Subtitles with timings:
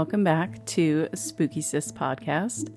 [0.00, 2.74] Welcome back to Spooky Sis Podcast.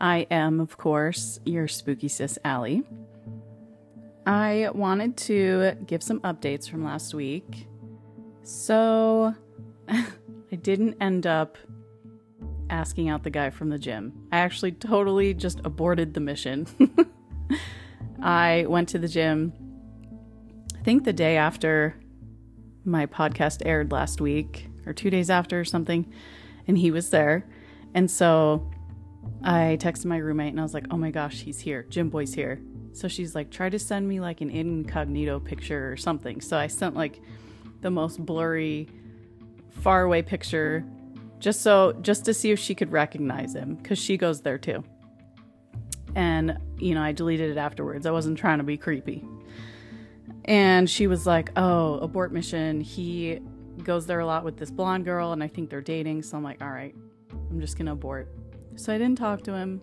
[0.00, 2.84] I am, of course, your Spooky Sis Allie.
[4.26, 7.66] I wanted to give some updates from last week.
[8.44, 9.34] So,
[9.88, 11.58] I didn't end up
[12.70, 14.14] asking out the guy from the gym.
[14.32, 16.66] I actually totally just aborted the mission.
[18.22, 19.52] I went to the gym,
[20.74, 21.94] I think the day after
[22.86, 26.10] my podcast aired last week or two days after or something,
[26.68, 27.48] and he was there.
[27.94, 28.70] And so
[29.42, 31.82] I texted my roommate and I was like, oh my gosh, he's here.
[31.84, 32.60] Gym Boy's here.
[32.92, 36.40] So she's like, try to send me like an incognito picture or something.
[36.40, 37.20] So I sent like
[37.80, 38.88] the most blurry,
[39.80, 40.84] far away picture
[41.38, 44.84] just so, just to see if she could recognize him because she goes there too.
[46.14, 48.04] And, you know, I deleted it afterwards.
[48.04, 49.24] I wasn't trying to be creepy.
[50.46, 52.80] And she was like, oh, abort mission.
[52.80, 53.40] He
[53.84, 56.22] goes there a lot with this blonde girl, and I think they're dating.
[56.22, 56.94] So I'm like, all right,
[57.50, 58.28] I'm just to abort.
[58.76, 59.80] So I didn't talk to him.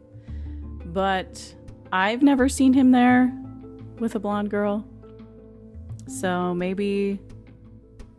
[0.85, 1.55] But
[1.91, 3.33] I've never seen him there
[3.99, 4.85] with a blonde girl.
[6.07, 7.19] So maybe,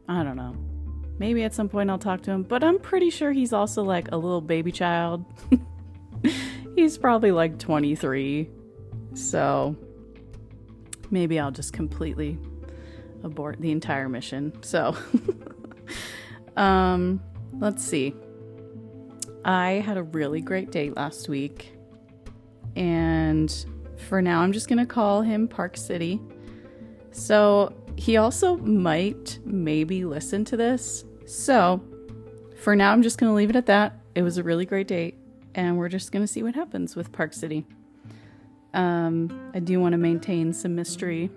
[0.09, 0.57] I don't know.
[1.19, 2.43] Maybe at some point I'll talk to him.
[2.43, 5.25] But I'm pretty sure he's also like a little baby child.
[6.75, 8.51] he's probably like 23.
[9.15, 9.77] So
[11.11, 12.39] maybe I'll just completely
[13.23, 14.53] abort the entire mission.
[14.63, 14.97] So,
[16.57, 17.23] um,
[17.59, 18.15] let's see.
[19.45, 21.73] I had a really great date last week.
[22.75, 23.55] And
[24.09, 26.21] for now, I'm just going to call him Park City.
[27.13, 31.05] So, he also might maybe listen to this.
[31.25, 31.83] So,
[32.57, 33.99] for now, I'm just going to leave it at that.
[34.15, 35.17] It was a really great date,
[35.55, 37.65] and we're just going to see what happens with Park City.
[38.75, 41.31] Um, I do want to maintain some mystery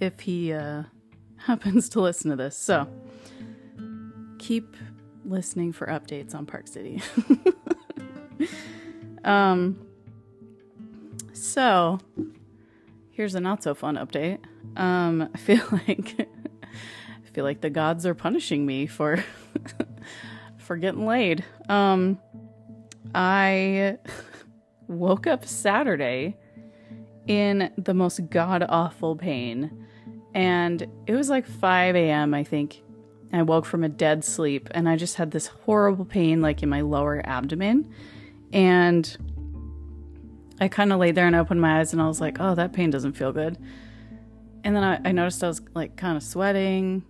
[0.00, 0.82] if he uh,
[1.36, 2.56] happens to listen to this.
[2.56, 2.86] So
[4.44, 4.76] keep
[5.24, 7.00] listening for updates on Park City.
[9.24, 9.86] um,
[11.32, 11.98] so
[13.10, 14.40] here's a not so fun update.
[14.76, 16.28] Um, I feel like
[16.62, 19.24] I feel like the gods are punishing me for
[20.58, 21.42] for getting laid.
[21.70, 22.18] Um,
[23.14, 23.96] I
[24.88, 26.36] woke up Saturday
[27.26, 29.86] in the most god awful pain.
[30.34, 32.83] And it was like 5 a.m., I think.
[33.36, 36.68] I woke from a dead sleep and I just had this horrible pain, like in
[36.68, 37.92] my lower abdomen.
[38.52, 39.16] And
[40.60, 42.54] I kind of laid there and I opened my eyes and I was like, oh,
[42.54, 43.58] that pain doesn't feel good.
[44.62, 47.04] And then I, I noticed I was like kind of sweating.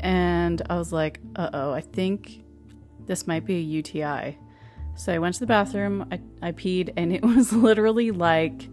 [0.00, 2.44] And I was like, uh oh, I think
[3.06, 4.38] this might be a UTI.
[4.94, 8.68] So I went to the bathroom, I, I peed, and it was literally like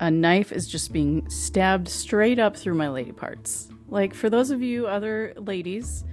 [0.00, 3.68] a knife is just being stabbed straight up through my lady parts.
[3.90, 6.04] Like, for those of you other ladies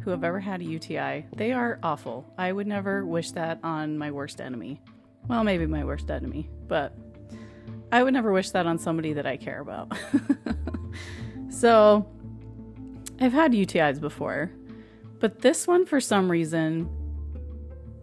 [0.00, 2.24] who have ever had a UTI, they are awful.
[2.38, 4.80] I would never wish that on my worst enemy.
[5.28, 6.96] Well, maybe my worst enemy, but
[7.90, 9.92] I would never wish that on somebody that I care about.
[11.48, 12.06] so,
[13.20, 14.50] I've had UTIs before,
[15.18, 16.88] but this one, for some reason,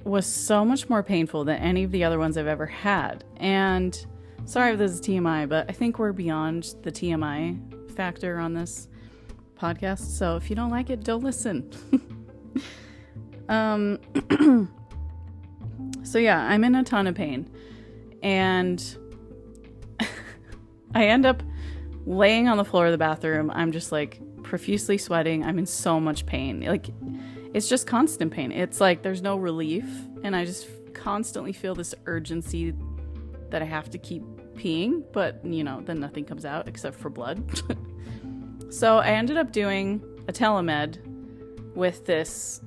[0.03, 3.24] was so much more painful than any of the other ones I've ever had.
[3.38, 4.06] And
[4.46, 8.88] sorry if this is TMI, but I think we're beyond the TMI factor on this
[9.62, 10.18] podcast.
[10.18, 11.70] So if you don't like it, don't listen.
[13.50, 14.00] um
[16.04, 17.50] So yeah, I'm in a ton of pain.
[18.22, 18.84] And
[20.96, 21.42] I end up
[22.06, 23.50] laying on the floor of the bathroom.
[23.52, 25.46] I'm just like profusely sweating.
[25.46, 26.62] I'm in so much pain.
[26.62, 26.90] Like
[27.54, 28.52] it's just constant pain.
[28.52, 29.86] It's like there's no relief,
[30.24, 32.74] and I just constantly feel this urgency
[33.50, 34.24] that I have to keep
[34.56, 37.42] peeing, but you know, then nothing comes out except for blood.
[38.71, 40.97] so I ended up doing a telemed
[41.75, 42.62] with this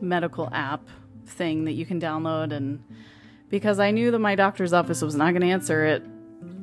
[0.00, 0.86] medical app
[1.26, 2.82] thing that you can download and
[3.48, 6.02] because I knew that my doctor's office was not going to answer at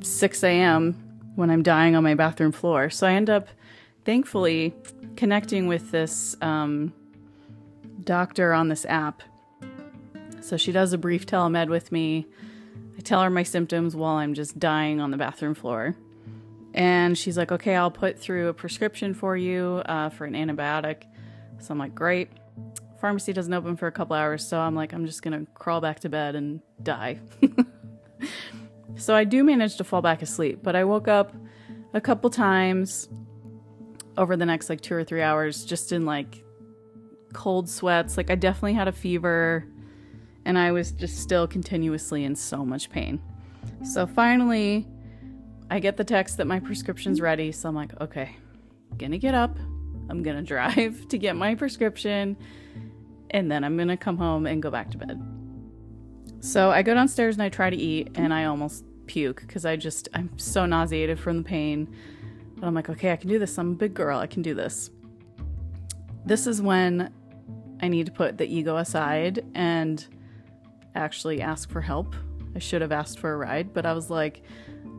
[0.02, 0.94] 6 a.m.
[1.36, 2.90] when I'm dying on my bathroom floor.
[2.90, 3.48] So I end up,
[4.06, 4.76] thankfully,
[5.16, 6.94] connecting with this um,
[8.04, 9.24] doctor on this app.
[10.42, 12.28] So she does a brief telemed with me.
[12.98, 15.96] I tell her my symptoms while I'm just dying on the bathroom floor.
[16.74, 21.04] And she's like, okay, I'll put through a prescription for you uh, for an antibiotic.
[21.60, 22.30] So I'm like, great.
[23.00, 26.00] Pharmacy doesn't open for a couple hours, so I'm like, I'm just gonna crawl back
[26.02, 27.20] to bed and die.
[28.96, 31.36] so I do manage to fall back asleep, but I woke up
[31.94, 33.10] a couple times
[34.18, 36.44] over the next like two or three hours just in like
[37.34, 38.18] cold sweats.
[38.18, 39.68] Like I definitely had a fever
[40.46, 43.22] and I was just still continuously in so much pain.
[43.84, 44.88] So finally,
[45.74, 47.52] I get the text that my prescription's ready.
[47.52, 48.36] So I'm like, okay,
[48.96, 49.58] gonna get up.
[50.08, 52.38] I'm to drive to get my prescription
[53.32, 55.20] and then I'm to come home and go back to bed.
[56.42, 59.76] So I go downstairs and I try to eat and I almost puke because I
[59.76, 61.92] just, I'm so nauseated from the pain.
[62.58, 63.58] But I'm like, okay, I can do this.
[63.58, 64.20] I'm a big girl.
[64.20, 64.92] I can do this.
[66.24, 67.12] This is when
[67.82, 70.06] I need to put the ego aside and
[70.94, 72.16] actually ask for help.
[72.56, 74.44] I should have asked for a ride, but I was like,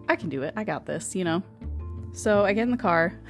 [0.08, 0.54] I can do it.
[0.56, 1.42] I got this, you know.
[2.12, 3.20] So I get in the car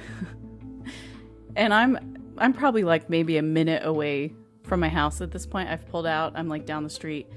[1.55, 4.33] and I'm I'm probably like maybe a minute away
[4.63, 5.69] from my house at this point.
[5.69, 6.33] I've pulled out.
[6.35, 7.31] I'm like down the street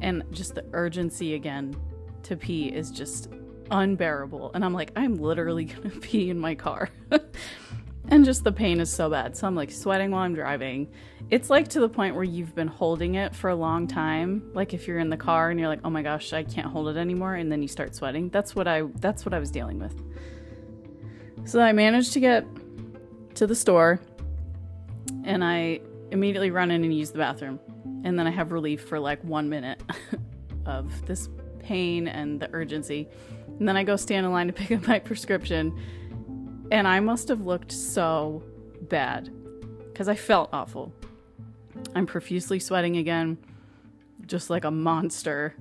[0.00, 1.74] and just the urgency again
[2.24, 3.30] to pee is just
[3.70, 4.50] unbearable.
[4.54, 6.90] And I'm like, I'm literally going to pee in my car.
[8.08, 9.36] and just the pain is so bad.
[9.36, 10.88] So I'm like sweating while I'm driving.
[11.30, 14.50] It's like to the point where you've been holding it for a long time.
[14.54, 16.88] Like if you're in the car and you're like, "Oh my gosh, I can't hold
[16.88, 18.28] it anymore," and then you start sweating.
[18.30, 19.94] That's what I that's what I was dealing with.
[21.44, 22.46] So I managed to get
[23.34, 24.00] to the store
[25.24, 27.58] and I immediately run in and use the bathroom.
[28.04, 29.82] And then I have relief for like 1 minute
[30.66, 31.28] of this
[31.60, 33.08] pain and the urgency.
[33.58, 35.78] And then I go stand in line to pick up my prescription
[36.72, 38.42] and I must have looked so
[38.88, 39.30] bad
[39.92, 40.90] because I felt awful.
[41.94, 43.36] I'm profusely sweating again,
[44.26, 45.54] just like a monster.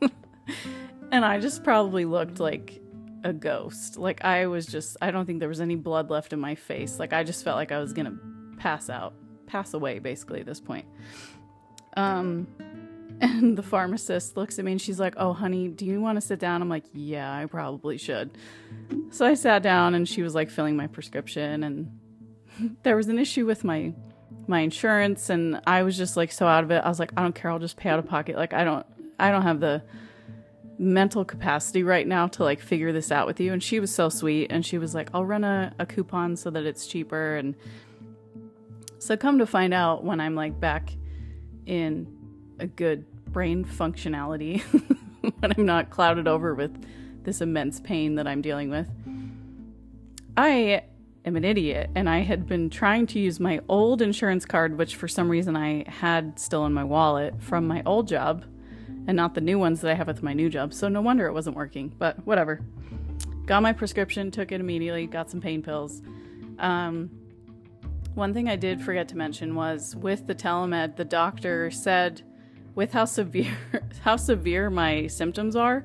[1.10, 2.80] and I just probably looked like
[3.24, 3.96] a ghost.
[3.96, 7.00] Like I was just, I don't think there was any blood left in my face.
[7.00, 8.16] Like I just felt like I was gonna
[8.56, 9.14] pass out,
[9.48, 10.86] pass away basically at this point.
[11.96, 12.46] Um,
[13.20, 16.20] and the pharmacist looks at me and she's like, Oh, honey, do you want to
[16.20, 16.62] sit down?
[16.62, 18.38] I'm like, Yeah, I probably should.
[19.14, 22.00] So I sat down and she was like filling my prescription and
[22.82, 23.94] there was an issue with my
[24.48, 26.82] my insurance and I was just like so out of it.
[26.84, 28.34] I was like, I don't care, I'll just pay out of pocket.
[28.34, 28.84] Like I don't
[29.20, 29.84] I don't have the
[30.80, 33.52] mental capacity right now to like figure this out with you.
[33.52, 36.50] And she was so sweet and she was like, I'll run a, a coupon so
[36.50, 37.54] that it's cheaper and
[38.98, 40.92] so come to find out when I'm like back
[41.66, 42.08] in
[42.58, 44.60] a good brain functionality
[45.20, 46.84] when I'm not clouded over with
[47.22, 48.88] this immense pain that I'm dealing with.
[50.36, 50.82] I
[51.24, 54.96] am an idiot and I had been trying to use my old insurance card, which
[54.96, 58.44] for some reason I had still in my wallet from my old job
[59.06, 60.74] and not the new ones that I have with my new job.
[60.74, 62.60] So no wonder it wasn't working, but whatever.
[63.46, 66.02] Got my prescription, took it immediately, got some pain pills.
[66.58, 67.10] Um,
[68.14, 72.22] one thing I did forget to mention was with the telemed, the doctor said
[72.74, 73.56] with how severe
[74.02, 75.84] how severe my symptoms are,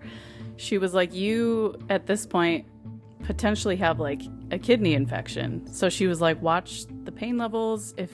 [0.58, 2.66] she was like, "You at this point
[3.24, 7.94] potentially have like a kidney infection." So she was like, "Watch the pain levels.
[7.98, 8.14] If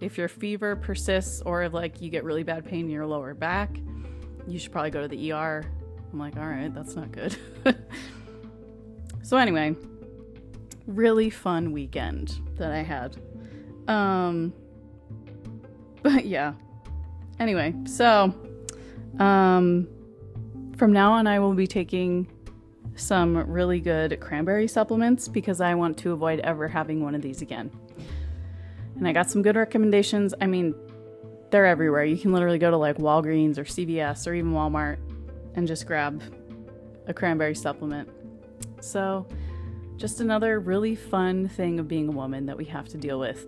[0.00, 3.34] if your fever persists or if like you get really bad pain in your lower
[3.34, 3.76] back,
[4.46, 5.64] you should probably go to the ER."
[6.12, 7.36] I'm like, "All right, that's not good."
[9.22, 9.76] so anyway,
[10.86, 13.16] really fun weekend that I had.
[13.86, 14.52] Um
[16.02, 16.54] but yeah,
[17.40, 18.34] Anyway, so
[19.18, 19.86] um,
[20.76, 22.26] from now on, I will be taking
[22.98, 27.42] some really good cranberry supplements because I want to avoid ever having one of these
[27.42, 27.70] again.
[28.96, 30.34] And I got some good recommendations.
[30.40, 30.74] I mean,
[31.50, 32.04] they're everywhere.
[32.04, 34.98] You can literally go to like Walgreens or CVS or even Walmart
[35.54, 36.22] and just grab
[37.06, 38.08] a cranberry supplement.
[38.80, 39.26] So,
[39.96, 43.46] just another really fun thing of being a woman that we have to deal with.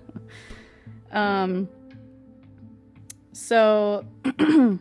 [1.12, 1.68] um,
[3.32, 4.04] so,
[4.40, 4.78] oh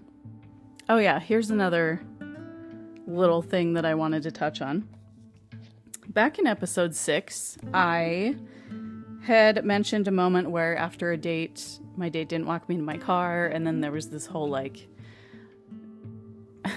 [0.98, 2.02] yeah, here's another
[3.08, 4.88] little thing that I wanted to touch on.
[6.08, 8.36] Back in episode six, I
[9.24, 12.98] had mentioned a moment where after a date, my date didn't walk me into my
[12.98, 14.88] car, and then there was this whole like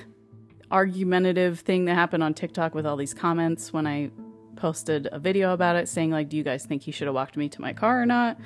[0.70, 4.10] argumentative thing that happened on TikTok with all these comments when I
[4.56, 7.36] posted a video about it saying like do you guys think he should have walked
[7.36, 8.36] me to my car or not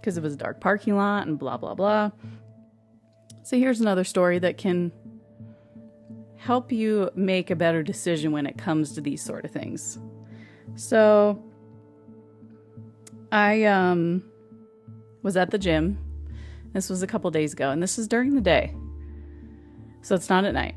[0.00, 2.10] because it was a dark parking lot and blah blah blah
[3.44, 4.90] so here's another story that can
[6.42, 9.98] help you make a better decision when it comes to these sort of things.
[10.74, 11.40] So
[13.30, 14.24] I um
[15.22, 15.98] was at the gym.
[16.72, 18.74] This was a couple days ago and this is during the day.
[20.00, 20.74] So it's not at night.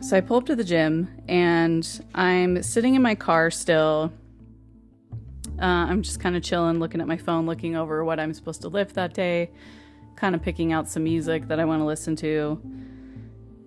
[0.00, 4.12] So I pull up to the gym and I'm sitting in my car still.
[5.60, 8.60] Uh, I'm just kind of chilling, looking at my phone, looking over what I'm supposed
[8.62, 9.50] to lift that day
[10.16, 12.60] kind of picking out some music that I want to listen to.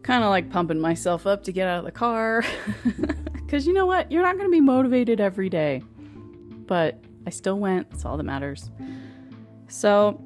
[0.04, 2.44] Kind of like pumping myself up to get out of the car.
[3.50, 4.12] Because you know what?
[4.12, 5.82] You're not going to be motivated every day.
[6.68, 7.90] But I still went.
[7.90, 8.70] That's all that matters.
[9.68, 10.22] So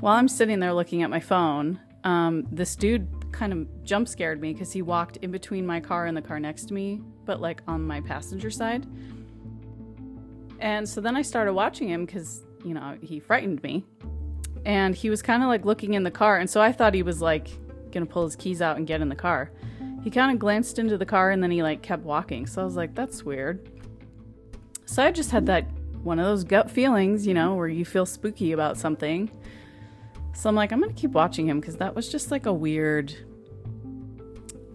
[0.00, 4.38] while I'm sitting there looking at my phone, um, this dude kind of jump scared
[4.38, 7.40] me because he walked in between my car and the car next to me, but
[7.40, 8.86] like on my passenger side.
[10.60, 13.82] And so then I started watching him because, you know, he frightened me.
[14.66, 16.36] And he was kind of like looking in the car.
[16.36, 17.48] And so I thought he was like
[18.02, 19.50] to pull his keys out and get in the car.
[20.02, 22.46] He kind of glanced into the car and then he like kept walking.
[22.46, 23.68] So I was like, that's weird.
[24.86, 25.66] So I just had that
[26.02, 29.30] one of those gut feelings, you know, where you feel spooky about something.
[30.34, 33.14] So I'm like, I'm to keep watching him because that was just like a weird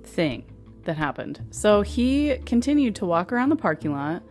[0.04, 0.46] thing
[0.86, 1.46] that happened.
[1.52, 4.24] So he continued to walk around the parking lot.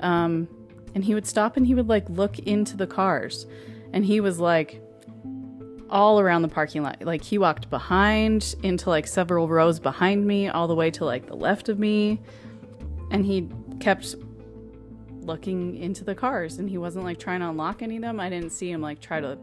[0.00, 0.48] Um,
[0.94, 3.46] and he would stop and he would like look into the cars.
[3.92, 4.80] And he was like
[5.94, 7.00] all around the parking lot.
[7.00, 11.26] Like he walked behind into like several rows behind me, all the way to like
[11.26, 12.20] the left of me.
[13.12, 13.48] And he
[13.78, 14.16] kept
[15.20, 18.18] looking into the cars and he wasn't like trying to unlock any of them.
[18.18, 19.38] I didn't see him like try to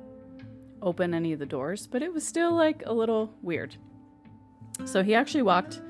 [0.82, 3.76] open any of the doors, but it was still like a little weird.
[4.84, 5.82] So he actually walked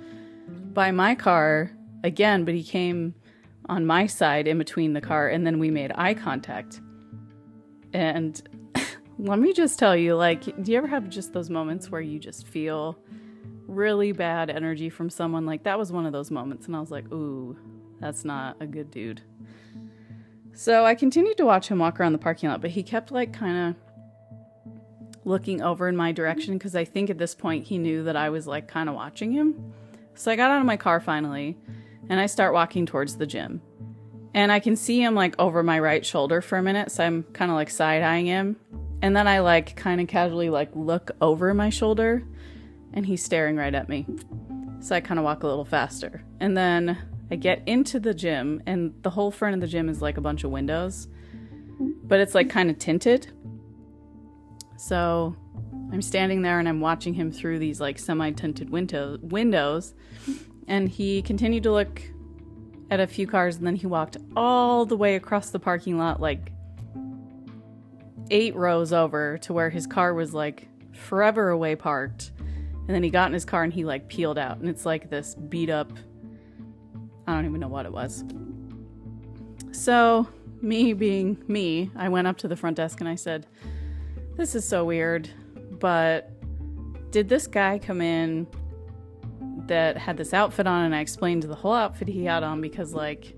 [0.73, 1.71] by my car
[2.03, 3.15] again, but he came
[3.67, 6.81] on my side in between the car and then we made eye contact.
[7.93, 8.41] And
[9.17, 12.19] let me just tell you like, do you ever have just those moments where you
[12.19, 12.97] just feel
[13.67, 15.45] really bad energy from someone?
[15.45, 16.67] Like, that was one of those moments.
[16.67, 17.57] And I was like, ooh,
[17.99, 19.21] that's not a good dude.
[20.53, 23.33] So I continued to watch him walk around the parking lot, but he kept like
[23.33, 23.75] kind of
[25.23, 28.29] looking over in my direction because I think at this point he knew that I
[28.29, 29.73] was like kind of watching him.
[30.15, 31.57] So I got out of my car finally
[32.09, 33.61] and I start walking towards the gym.
[34.33, 37.23] And I can see him like over my right shoulder for a minute, so I'm
[37.23, 38.55] kind of like side eyeing him.
[39.01, 42.23] And then I like kind of casually like look over my shoulder
[42.93, 44.05] and he's staring right at me.
[44.79, 46.23] So I kind of walk a little faster.
[46.39, 46.97] And then
[47.29, 50.21] I get into the gym and the whole front of the gym is like a
[50.21, 51.07] bunch of windows,
[51.79, 53.27] but it's like kind of tinted.
[54.77, 55.35] So
[55.91, 59.93] I'm standing there and I'm watching him through these like semi-tinted window- windows,
[60.67, 62.01] and he continued to look
[62.89, 66.19] at a few cars, and then he walked all the way across the parking lot,
[66.19, 66.50] like
[68.31, 72.31] eight rows over to where his car was like forever away parked.
[72.87, 75.09] And then he got in his car and he like peeled out, and it's like
[75.09, 75.91] this beat up.
[77.27, 78.23] I don't even know what it was.
[79.71, 80.27] So,
[80.61, 83.47] me being me, I went up to the front desk and I said,
[84.35, 85.29] this is so weird,
[85.79, 86.31] but
[87.11, 88.47] did this guy come in
[89.67, 92.93] that had this outfit on and I explained the whole outfit he had on because
[92.93, 93.35] like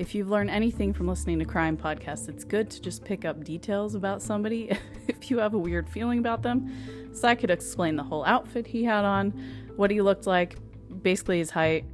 [0.00, 3.44] if you've learned anything from listening to crime podcasts, it's good to just pick up
[3.44, 4.70] details about somebody
[5.08, 7.10] if you have a weird feeling about them.
[7.12, 9.30] So I could explain the whole outfit he had on,
[9.76, 10.56] what he looked like,
[11.02, 11.84] basically his height.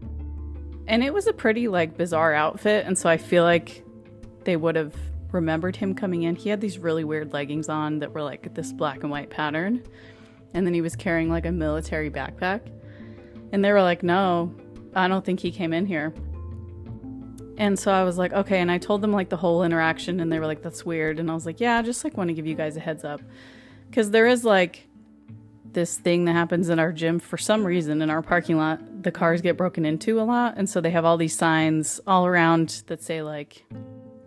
[0.87, 3.85] And it was a pretty like bizarre outfit, and so I feel like
[4.45, 4.95] they would have
[5.33, 6.37] remembered him coming in.
[6.37, 9.83] He had these really weird leggings on that were like this black and white pattern.
[10.55, 12.61] And then he was carrying like a military backpack.
[13.51, 14.55] And they were like, no,
[14.95, 16.15] I don't think he came in here.
[17.59, 18.61] And so I was like, okay.
[18.61, 21.19] And I told them like the whole interaction, and they were like, that's weird.
[21.19, 23.05] And I was like, yeah, I just like want to give you guys a heads
[23.05, 23.21] up.
[23.89, 24.89] Because there is like
[25.73, 29.03] this thing that happens in our gym for some reason in our parking lot.
[29.03, 30.55] The cars get broken into a lot.
[30.57, 33.65] And so they have all these signs all around that say, like,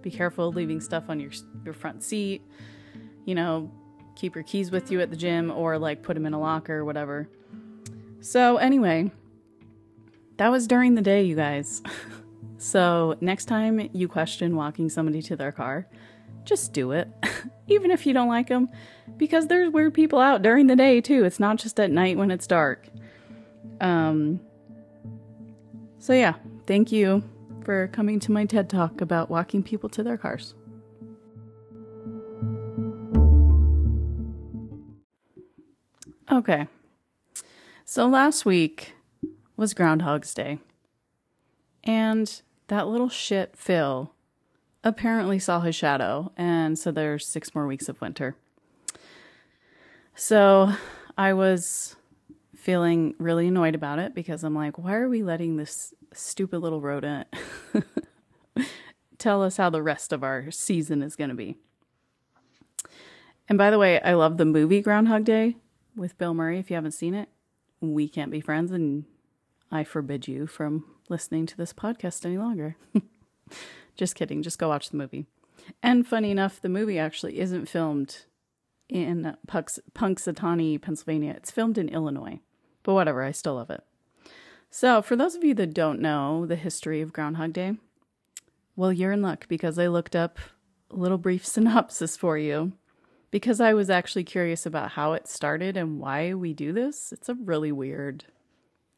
[0.01, 1.31] be careful leaving stuff on your
[1.65, 2.41] your front seat.
[3.25, 3.71] You know,
[4.15, 6.77] keep your keys with you at the gym or like put them in a locker
[6.77, 7.29] or whatever.
[8.21, 9.11] So anyway,
[10.37, 11.81] that was during the day, you guys.
[12.59, 15.87] so next time you question walking somebody to their car,
[16.43, 17.07] just do it.
[17.67, 18.67] Even if you don't like them
[19.17, 21.23] because there's weird people out during the day too.
[21.23, 22.87] It's not just at night when it's dark.
[23.79, 24.41] Um
[25.99, 26.35] so yeah,
[26.67, 27.23] thank you
[27.63, 30.53] for coming to my TED Talk about walking people to their cars.
[36.29, 36.67] Okay.
[37.85, 38.93] So last week
[39.55, 40.59] was Groundhog's Day.
[41.83, 44.13] And that little shit, Phil,
[44.83, 46.31] apparently saw his shadow.
[46.37, 48.35] And so there's six more weeks of winter.
[50.15, 50.73] So
[51.17, 51.95] I was
[52.55, 56.81] feeling really annoyed about it because I'm like, why are we letting this stupid little
[56.81, 57.27] rodent
[59.17, 61.57] tell us how the rest of our season is going to be.
[63.47, 65.57] And by the way, I love the movie Groundhog Day
[65.95, 66.59] with Bill Murray.
[66.59, 67.29] If you haven't seen it,
[67.81, 69.05] we can't be friends, and
[69.71, 72.77] I forbid you from listening to this podcast any longer.
[73.95, 74.41] just kidding.
[74.41, 75.25] Just go watch the movie.
[75.83, 78.25] And funny enough, the movie actually isn't filmed
[78.87, 81.33] in Punxsutawney, Pennsylvania.
[81.35, 82.39] It's filmed in Illinois.
[82.83, 83.83] But whatever, I still love it.
[84.71, 87.73] So, for those of you that don't know the history of Groundhog Day,
[88.75, 90.39] well, you're in luck because I looked up
[90.91, 92.73] a little brief synopsis for you
[93.31, 97.11] because I was actually curious about how it started and why we do this.
[97.11, 98.25] It's a really weird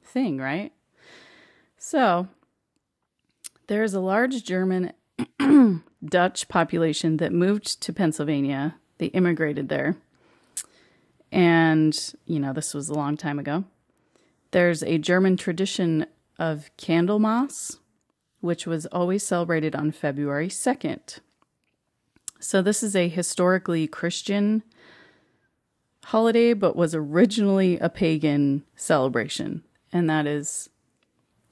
[0.03, 0.73] thing, right?
[1.83, 2.27] So,
[3.65, 4.93] there's a large German
[6.05, 8.75] Dutch population that moved to Pennsylvania.
[8.99, 9.97] They immigrated there.
[11.31, 13.63] And, you know, this was a long time ago.
[14.51, 16.05] There's a German tradition
[16.37, 17.79] of Candlemas,
[18.41, 21.17] which was always celebrated on February 2nd.
[22.39, 24.61] So, this is a historically Christian
[26.03, 29.63] holiday, but was originally a pagan celebration.
[29.91, 30.69] And that is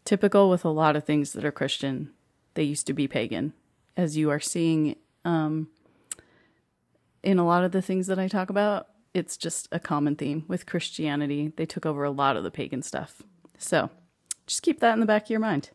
[0.10, 2.10] typical with a lot of things that are Christian.
[2.56, 3.54] They used to be pagan,
[3.96, 5.68] as you are seeing um,
[7.22, 8.88] in a lot of the things that I talk about.
[9.14, 11.54] It's just a common theme with Christianity.
[11.56, 13.22] They took over a lot of the pagan stuff.
[13.60, 13.92] So
[14.48, 15.70] just keep that in the back of your mind.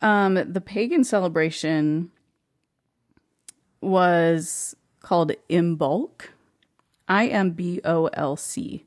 [0.00, 2.10] Um, the pagan celebration
[3.82, 6.28] was called Imbolc,
[7.06, 8.86] I M B O L C.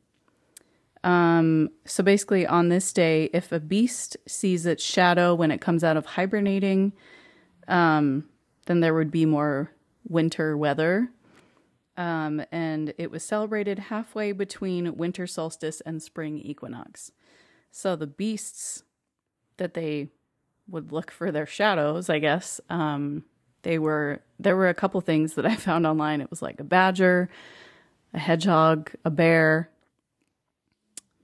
[1.03, 5.83] Um, so basically, on this day, if a beast sees its shadow when it comes
[5.83, 6.93] out of hibernating,
[7.67, 8.25] um,
[8.65, 9.72] then there would be more
[10.07, 11.10] winter weather.
[11.95, 17.12] Um, and it was celebrated halfway between winter solstice and spring equinox.
[17.69, 18.83] So the beasts
[19.57, 20.10] that they
[20.67, 23.25] would look for their shadows, I guess, um,
[23.63, 26.22] they were there were a couple things that I found online.
[26.22, 27.29] It was like a badger,
[28.13, 29.69] a hedgehog, a bear.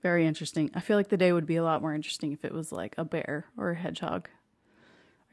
[0.02, 0.70] Very interesting.
[0.74, 2.94] I feel like the day would be a lot more interesting if it was like
[2.96, 4.28] a bear or a hedgehog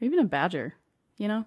[0.00, 0.74] or even a badger,
[1.16, 1.44] you know?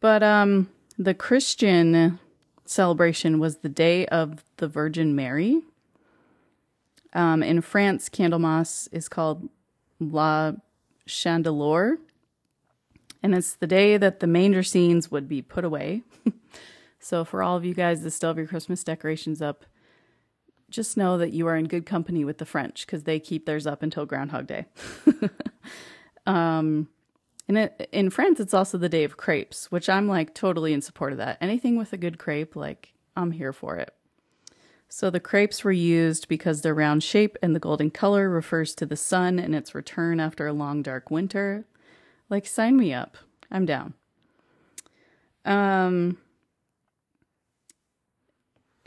[0.00, 2.18] But um the Christian
[2.64, 5.62] celebration was the day of the Virgin Mary.
[7.12, 9.48] Um, in France, Candlemas is called
[10.00, 10.52] La
[11.06, 11.98] Chandeleur,
[13.22, 16.02] and it's the day that the manger scenes would be put away.
[17.00, 19.64] so, for all of you guys that still have your Christmas decorations up,
[20.70, 23.66] just know that you are in good company with the French because they keep theirs
[23.66, 24.66] up until Groundhog Day.
[26.26, 26.88] um,
[27.48, 31.12] and in France, it's also the day of crepes, which I'm like totally in support
[31.12, 31.38] of that.
[31.40, 33.94] Anything with a good crepe, like I'm here for it.
[34.90, 38.86] So the crepes were used because their round shape and the golden color refers to
[38.86, 41.66] the sun and its return after a long dark winter.
[42.30, 43.16] Like sign me up.
[43.50, 43.94] I'm down.
[45.44, 46.18] Um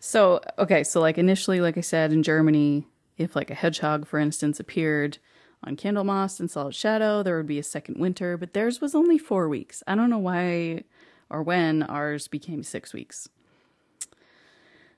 [0.02, 2.88] so okay, so like initially like I said in Germany,
[3.18, 5.20] if like a hedgehog for instance appeared
[5.64, 9.20] on Candlemas and Solid Shadow, there would be a second winter, but theirs was only
[9.20, 9.84] 4 weeks.
[9.86, 10.86] I don't know why
[11.30, 13.30] or when ours became 6 weeks.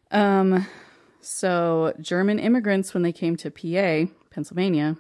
[0.10, 0.66] Um
[1.26, 4.98] so, German immigrants, when they came to PA, Pennsylvania,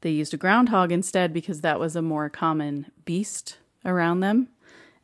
[0.00, 4.48] they used a groundhog instead because that was a more common beast around them.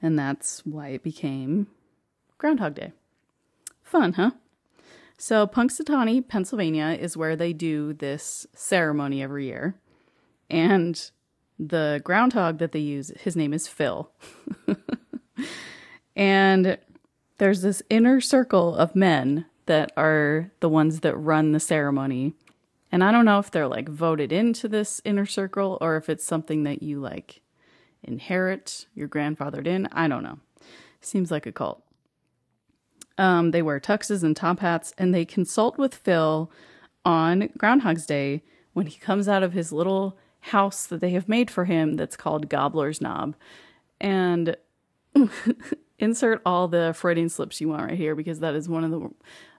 [0.01, 1.69] And that's why it became
[2.39, 2.93] Groundhog Day.
[3.89, 4.33] Fun, huh?
[5.17, 9.77] So, Punxsutawney, Pennsylvania is where they do this ceremony every year.
[10.51, 11.11] And
[11.59, 14.11] the groundhog that they use, his name is Phil.
[16.17, 16.77] and
[17.39, 22.35] there's this inner circle of men that are the ones that run the ceremony.
[22.93, 26.27] And I don't know if they're like voted into this inner circle or if it's
[26.27, 27.41] something that you like
[28.03, 29.89] inherit, your grandfathered in.
[29.93, 30.41] I don't know.
[31.01, 31.83] Seems like a cult.
[33.19, 36.51] Um, they wear tuxes and top hats and they consult with Phil
[37.05, 41.51] on Groundhog's Day when he comes out of his little house that they have made
[41.51, 43.35] for him that's called Gobbler's Knob.
[44.01, 44.57] And
[45.99, 49.11] insert all the Freudian slips you want right here because that is one of the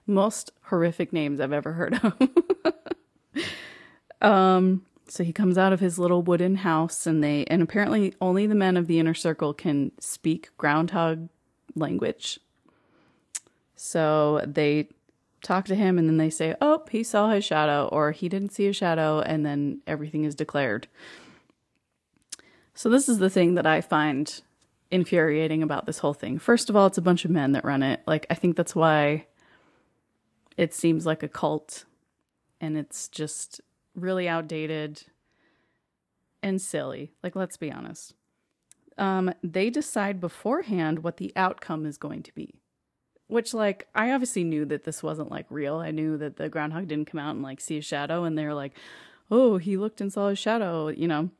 [0.06, 3.44] most horrific names I've ever heard of.
[4.22, 8.46] um, so he comes out of his little wooden house, and they, and apparently only
[8.46, 11.28] the men of the inner circle can speak groundhog
[11.74, 12.38] language.
[13.82, 14.90] So they
[15.42, 18.52] talk to him, and then they say, Oh, he saw his shadow, or he didn't
[18.52, 20.86] see a shadow, and then everything is declared.
[22.74, 24.42] So, this is the thing that I find
[24.90, 26.38] infuriating about this whole thing.
[26.38, 28.02] First of all, it's a bunch of men that run it.
[28.06, 29.24] Like, I think that's why
[30.58, 31.86] it seems like a cult
[32.60, 33.62] and it's just
[33.94, 35.04] really outdated
[36.42, 37.12] and silly.
[37.22, 38.12] Like, let's be honest.
[38.98, 42.59] Um, they decide beforehand what the outcome is going to be.
[43.30, 45.76] Which, like, I obviously knew that this wasn't like real.
[45.76, 48.54] I knew that the groundhog didn't come out and like see a shadow, and they're
[48.54, 48.72] like,
[49.30, 51.30] "Oh, he looked and saw a shadow." You know,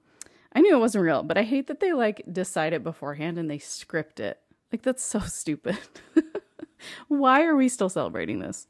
[0.53, 3.51] I knew it wasn't real, but I hate that they like decide it beforehand and
[3.51, 4.41] they script it.
[4.73, 5.79] Like, that's so stupid.
[7.09, 8.67] Why are we still celebrating this?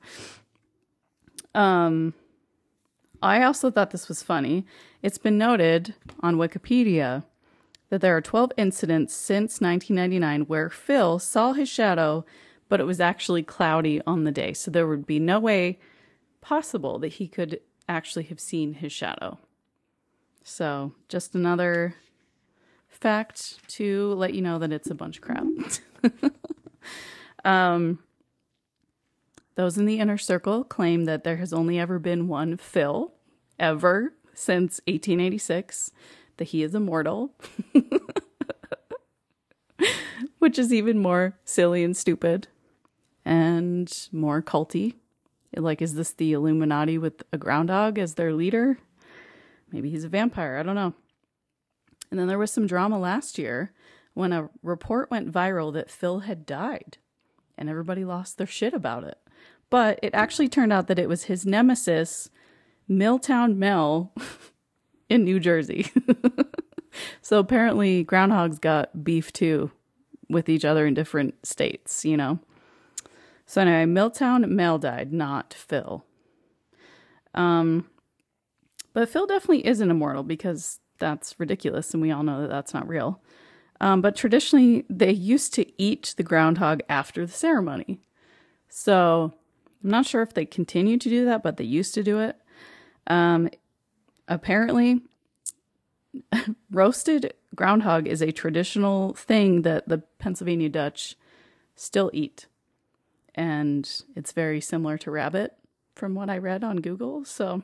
[1.54, 2.14] Um,
[3.22, 4.66] I also thought this was funny.
[5.02, 7.24] It's been noted on Wikipedia
[7.90, 12.24] that there are 12 incidents since 1999 where Phil saw his shadow,
[12.70, 14.54] but it was actually cloudy on the day.
[14.54, 15.78] So there would be no way
[16.40, 19.38] possible that he could actually have seen his shadow.
[20.44, 21.96] So just another
[22.88, 25.44] fact to let you know that it's a bunch of crap.
[27.44, 27.98] um,
[29.56, 33.12] those in the inner circle claim that there has only ever been one Phil
[33.58, 35.90] ever since 1886,
[36.36, 37.34] that he is immortal,
[40.38, 42.46] which is even more silly and stupid
[43.30, 44.96] and more culty.
[45.56, 48.78] Like, is this the Illuminati with a groundhog as their leader?
[49.70, 50.58] Maybe he's a vampire.
[50.58, 50.94] I don't know.
[52.10, 53.72] And then there was some drama last year
[54.14, 56.98] when a report went viral that Phil had died
[57.56, 59.18] and everybody lost their shit about it.
[59.70, 62.30] But it actually turned out that it was his nemesis,
[62.88, 64.12] Milltown Mel,
[65.08, 65.92] in New Jersey.
[67.22, 69.70] so apparently, groundhogs got beef too
[70.28, 72.40] with each other in different states, you know?
[73.50, 76.04] So anyway, Milltown Mel died, not Phil.
[77.34, 77.90] Um,
[78.92, 82.86] but Phil definitely isn't immortal because that's ridiculous, and we all know that that's not
[82.86, 83.20] real.
[83.80, 87.98] Um, but traditionally, they used to eat the groundhog after the ceremony.
[88.68, 89.34] So
[89.82, 92.36] I'm not sure if they continue to do that, but they used to do it.
[93.08, 93.50] Um,
[94.28, 95.00] apparently,
[96.70, 101.16] roasted groundhog is a traditional thing that the Pennsylvania Dutch
[101.74, 102.46] still eat.
[103.40, 105.54] And it's very similar to rabbit
[105.94, 107.24] from what I read on Google.
[107.24, 107.62] So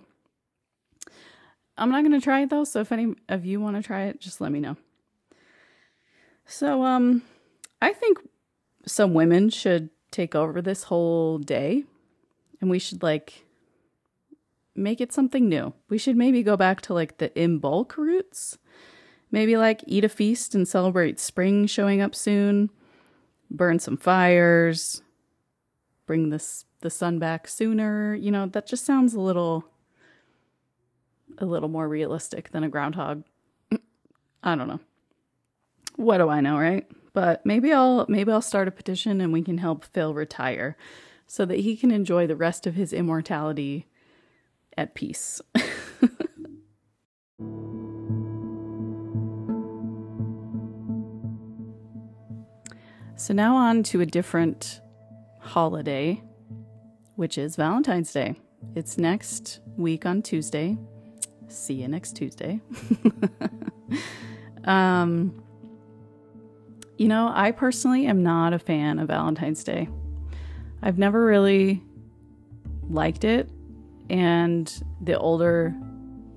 [1.77, 2.65] I'm not going to try it though.
[2.65, 4.79] So if any of you want to try it, just let me know.
[6.47, 7.21] So, um,
[7.83, 8.21] I think
[8.87, 11.85] some women should take over this whole day
[12.63, 13.45] and we should like
[14.75, 15.75] make it something new.
[15.91, 18.57] We should maybe go back to like the Imbolc roots.
[19.31, 22.71] Maybe like eat a feast and celebrate spring showing up soon.
[23.51, 25.03] Burn some fires.
[26.07, 28.15] Bring this the sun back sooner.
[28.15, 29.65] You know, that just sounds a little
[31.39, 33.25] a little more realistic than a groundhog.
[34.43, 34.81] I don't know.
[35.97, 36.87] What do I know, right?
[37.13, 40.77] But maybe I'll maybe I'll start a petition and we can help Phil retire
[41.27, 43.87] so that he can enjoy the rest of his immortality
[44.77, 45.41] at peace.
[53.17, 54.81] so now on to a different
[55.47, 56.21] holiday,
[57.15, 58.35] which is Valentine's Day.
[58.75, 60.77] It's next week on Tuesday.
[61.49, 62.61] See you next Tuesday.
[64.65, 65.43] um,
[66.99, 69.89] you know, I personally am not a fan of Valentine's Day.
[70.83, 71.83] I've never really
[72.89, 73.49] liked it.
[74.11, 75.75] And the older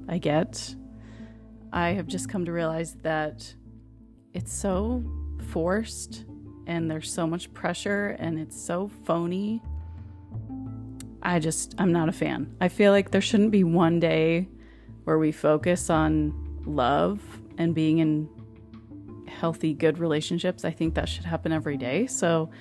[0.08, 0.76] I get,
[1.74, 3.54] I have just come to realize that
[4.34, 5.04] it's so
[5.52, 6.26] forced
[6.70, 9.60] and there's so much pressure and it's so phony.
[11.24, 12.56] I just, I'm not a fan.
[12.62, 14.48] I feel like there shouldn't be one day
[15.04, 17.20] where we focus on love
[17.58, 18.30] and being in
[19.28, 20.64] healthy, good relationships.
[20.64, 22.06] I think that should happen every day.
[22.06, 22.52] So,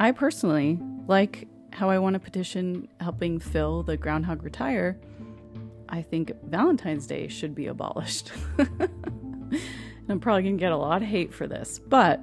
[0.00, 5.00] I personally like how I want to petition helping Phil the groundhog retire.
[5.88, 8.32] I think Valentine's Day should be abolished.
[10.08, 12.22] And I'm probably going to get a lot of hate for this, but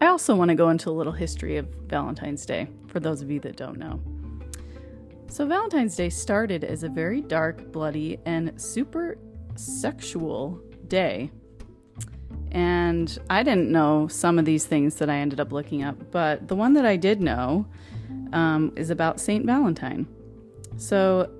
[0.00, 3.30] I also want to go into a little history of Valentine's Day for those of
[3.30, 4.00] you that don't know.
[5.28, 9.18] So, Valentine's Day started as a very dark, bloody, and super
[9.56, 11.30] sexual day
[12.52, 16.48] and I didn't know some of these things that I ended up looking up, but
[16.48, 17.66] the one that I did know
[18.32, 20.06] um, is about Saint Valentine.
[20.76, 21.30] So,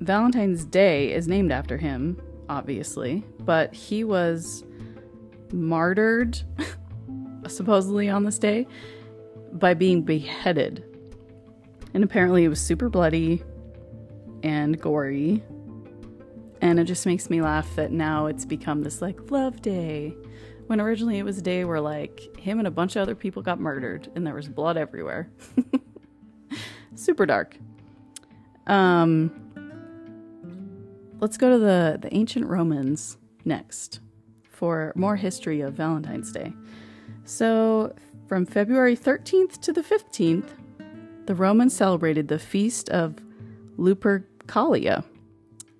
[0.00, 4.64] Valentine's Day is named after him, obviously, but he was
[5.52, 6.40] martyred,
[7.48, 8.66] supposedly on this day,
[9.52, 10.84] by being beheaded.
[11.94, 13.42] And apparently, it was super bloody
[14.42, 15.42] and gory
[16.64, 20.16] and it just makes me laugh that now it's become this like love day.
[20.66, 23.42] When originally it was a day where like him and a bunch of other people
[23.42, 25.30] got murdered and there was blood everywhere.
[26.94, 27.58] Super dark.
[28.66, 29.30] Um
[31.20, 34.00] let's go to the the ancient Romans next
[34.48, 36.54] for more history of Valentine's Day.
[37.24, 37.94] So,
[38.28, 40.48] from February 13th to the 15th,
[41.26, 43.16] the Romans celebrated the feast of
[43.78, 45.04] Lupercalia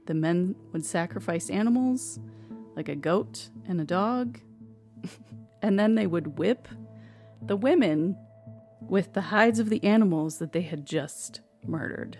[0.06, 2.18] the men would sacrifice animals,
[2.76, 4.38] like a goat and a dog,
[5.62, 6.68] and then they would whip
[7.42, 8.16] the women
[8.80, 12.18] with the hides of the animals that they had just murdered.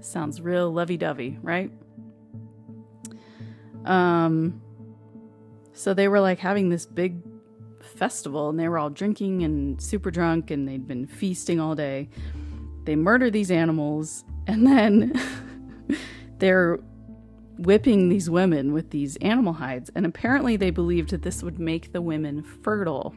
[0.00, 1.70] Sounds real lovey dovey, right?
[3.84, 4.62] Um,
[5.72, 7.20] so they were like having this big
[7.96, 12.08] festival and they were all drinking and super drunk and they'd been feasting all day.
[12.84, 15.20] They murder these animals and then
[16.38, 16.78] they're
[17.58, 19.90] whipping these women with these animal hides.
[19.94, 23.14] And apparently, they believed that this would make the women fertile,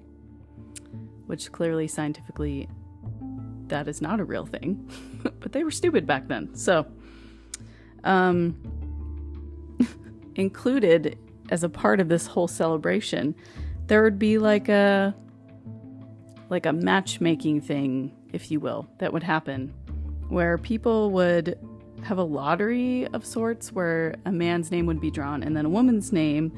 [1.26, 2.70] which clearly scientifically
[3.68, 4.90] that is not a real thing.
[5.40, 6.54] but they were stupid back then.
[6.56, 6.86] So,
[8.04, 8.56] um,
[10.36, 11.18] included
[11.50, 13.36] as a part of this whole celebration,
[13.88, 15.16] there would be like a
[16.50, 19.74] like a matchmaking thing, if you will, that would happen
[20.30, 21.58] where people would
[22.04, 25.70] have a lottery of sorts where a man's name would be drawn and then a
[25.70, 26.52] woman's name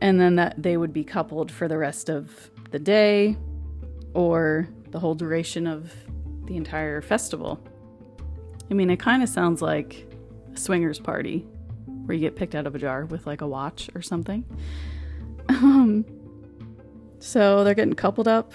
[0.00, 3.36] and then that they would be coupled for the rest of the day
[4.12, 5.92] or the whole duration of
[6.44, 7.58] the entire festival.
[8.70, 10.06] I mean, it kind of sounds like
[10.54, 11.46] a swingers party
[12.04, 14.44] where you get picked out of a jar with like a watch or something.
[15.48, 16.04] Um,
[17.18, 18.52] so they're getting coupled up,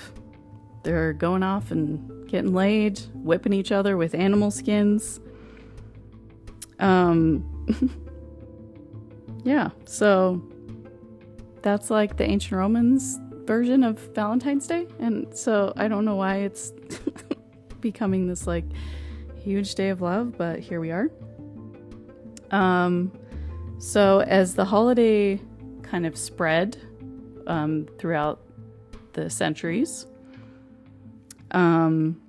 [0.83, 5.19] they're going off and getting laid, whipping each other with animal skins.
[6.79, 7.67] Um,
[9.43, 10.41] yeah, so
[11.61, 14.87] that's like the ancient Romans version of Valentine's Day.
[14.99, 16.71] And so I don't know why it's
[17.81, 18.65] becoming this like
[19.43, 21.09] huge day of love, but here we are.
[22.51, 23.11] Um,
[23.79, 25.39] so as the holiday
[25.89, 26.77] kind of spread
[27.47, 28.41] um, throughout
[29.13, 30.05] the centuries,
[31.51, 32.21] um,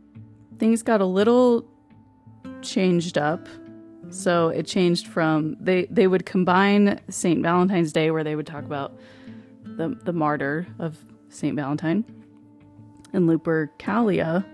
[0.58, 1.66] things got a little
[2.62, 3.48] changed up.
[4.10, 8.64] So it changed from they they would combine Saint Valentine's Day where they would talk
[8.64, 8.98] about
[9.64, 12.04] the the martyr of Saint Valentine
[13.12, 14.44] and Lupercalia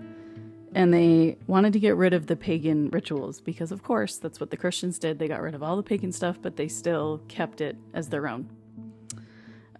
[0.75, 4.51] and they wanted to get rid of the pagan rituals because of course that's what
[4.51, 5.17] the Christians did.
[5.17, 8.27] They got rid of all the pagan stuff, but they still kept it as their
[8.27, 8.47] own.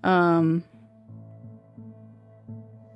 [0.03, 0.63] Um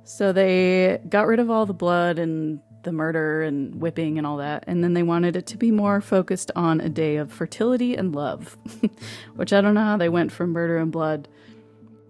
[0.04, 4.38] so they got rid of all the blood and the murder and whipping and all
[4.38, 4.64] that.
[4.66, 8.14] And then they wanted it to be more focused on a day of fertility and
[8.14, 8.58] love,
[9.36, 11.28] which I don't know how they went from murder and blood,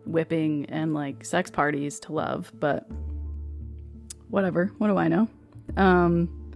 [0.07, 2.89] whipping, and like sex parties to love, but
[4.29, 4.73] whatever.
[4.79, 5.29] What do I know?
[5.77, 6.55] Um,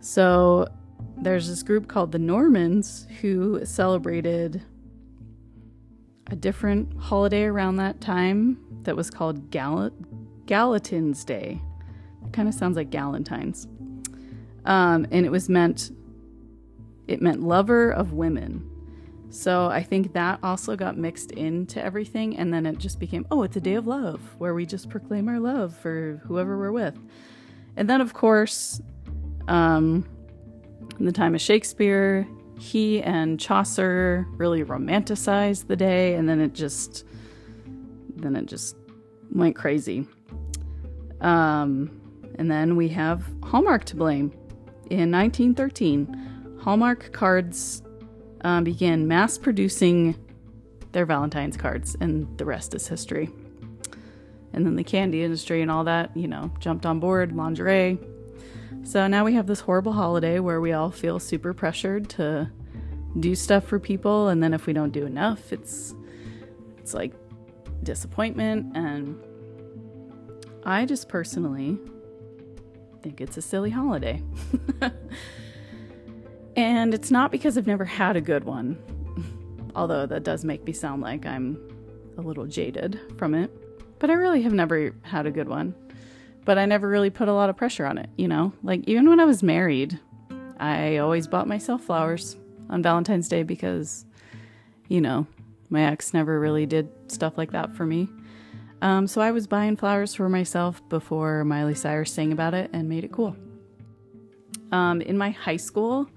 [0.00, 0.68] so
[1.16, 4.62] there's this group called the Normans who celebrated
[6.30, 9.90] a different holiday around that time that was called Gal-
[10.46, 11.60] Gallatin's Day.
[12.24, 13.66] It kind of sounds like Galentine's.
[14.64, 15.90] Um, and it was meant,
[17.08, 18.68] it meant lover of women.
[19.30, 22.36] So I think that also got mixed into everything.
[22.36, 25.28] And then it just became, oh, it's a day of love where we just proclaim
[25.28, 26.98] our love for whoever we're with.
[27.76, 28.80] And then, of course,
[29.48, 30.06] um,
[30.98, 32.26] in the time of Shakespeare,
[32.62, 37.04] he and Chaucer really romanticized the day, and then it just,
[38.14, 38.76] then it just
[39.32, 40.06] went crazy.
[41.20, 41.90] Um,
[42.38, 44.32] and then we have Hallmark to blame.
[44.90, 47.82] In 1913, Hallmark cards
[48.42, 50.16] um, began mass producing
[50.92, 53.28] their Valentine's cards, and the rest is history.
[54.52, 57.98] And then the candy industry and all that, you know, jumped on board, lingerie.
[58.84, 62.50] So now we have this horrible holiday where we all feel super pressured to
[63.18, 65.94] do stuff for people and then if we don't do enough, it's
[66.78, 67.12] it's like
[67.82, 69.22] disappointment and
[70.64, 71.78] I just personally
[73.02, 74.22] think it's a silly holiday.
[76.56, 78.78] and it's not because I've never had a good one,
[79.74, 81.58] although that does make me sound like I'm
[82.18, 83.50] a little jaded from it.
[83.98, 85.74] But I really have never had a good one.
[86.44, 88.52] But I never really put a lot of pressure on it, you know?
[88.62, 89.98] Like, even when I was married,
[90.58, 92.36] I always bought myself flowers
[92.68, 94.04] on Valentine's Day because,
[94.88, 95.26] you know,
[95.70, 98.08] my ex never really did stuff like that for me.
[98.82, 102.88] Um, so I was buying flowers for myself before Miley Cyrus sang about it and
[102.88, 103.36] made it cool.
[104.72, 106.10] Um, in my high school,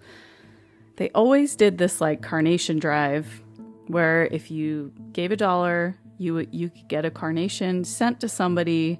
[0.95, 3.43] they always did this like carnation drive
[3.88, 8.99] where if you gave a dollar, you you could get a carnation sent to somebody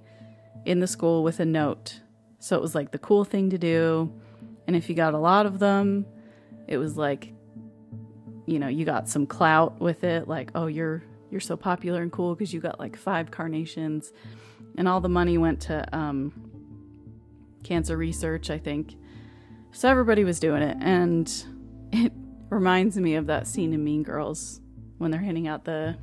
[0.66, 2.02] in the school with a note.
[2.40, 4.12] So it was like the cool thing to do.
[4.68, 6.06] And if you got a lot of them,
[6.68, 7.36] it was like
[8.46, 12.12] you know, you got some clout with it like, oh, you're you're so popular and
[12.12, 14.14] cool because you got like five carnations.
[14.78, 16.34] And all the money went to um,
[17.64, 18.96] cancer research, I think.
[19.72, 20.78] So everybody was doing it.
[20.80, 21.28] And
[21.92, 22.12] it
[22.50, 24.62] reminds me of that scene in Mean Girls
[24.98, 25.98] when they're handing out the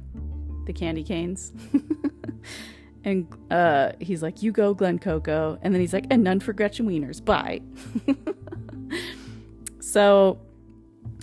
[0.66, 1.53] the candy canes.
[3.04, 6.52] and uh, he's like, "You go, Glen Coco," and then he's like, "And none for
[6.52, 7.24] Gretchen Wieners.
[7.24, 7.60] Bye."
[9.80, 10.40] so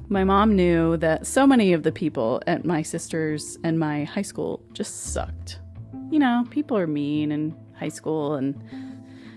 [0.10, 4.24] my mom knew that so many of the people at my sister's and my high
[4.24, 5.60] school just sucked.
[6.10, 8.62] You know, people are mean in high school, and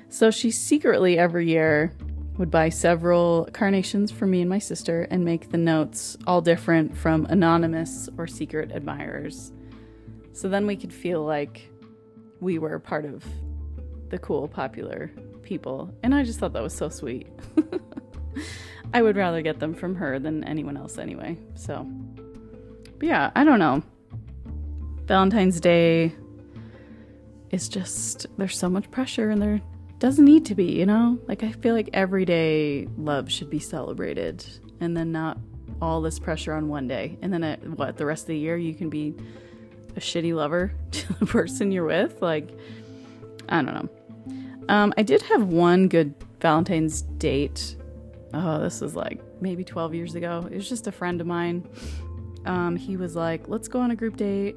[0.08, 1.92] so she secretly every year
[2.38, 6.96] would buy several carnations for me and my sister and make the notes all different
[6.96, 9.52] from anonymous or secret admirers.
[10.32, 11.71] So then we could feel like
[12.42, 13.24] we were part of
[14.10, 15.10] the cool, popular
[15.42, 15.94] people.
[16.02, 17.28] And I just thought that was so sweet.
[18.94, 21.38] I would rather get them from her than anyone else anyway.
[21.54, 21.84] So,
[22.98, 23.82] but yeah, I don't know.
[25.06, 26.14] Valentine's Day
[27.50, 29.60] is just, there's so much pressure and there
[30.00, 31.18] doesn't need to be, you know?
[31.28, 34.44] Like, I feel like everyday love should be celebrated
[34.80, 35.38] and then not
[35.80, 37.18] all this pressure on one day.
[37.22, 39.14] And then, at, what, the rest of the year, you can be
[39.96, 42.20] a shitty lover to the person you're with?
[42.22, 42.48] Like,
[43.48, 43.88] I don't know.
[44.68, 47.76] Um, I did have one good Valentine's date.
[48.34, 50.46] Oh, this was like maybe 12 years ago.
[50.50, 51.68] It was just a friend of mine.
[52.46, 54.56] Um, he was like, let's go on a group date